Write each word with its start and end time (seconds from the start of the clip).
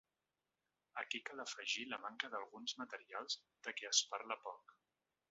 Aquí 1.01 1.19
cal 1.25 1.41
afegir 1.43 1.83
la 1.91 1.99
manca 2.05 2.31
d’alguns 2.35 2.73
materials 2.83 3.35
de 3.67 3.75
què 3.81 3.91
es 3.91 4.01
parla 4.15 4.39
poc. 4.47 4.75